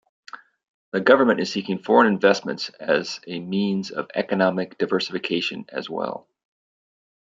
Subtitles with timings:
[0.93, 6.27] The government is seeking foreign investment as a means of economic diversification as well.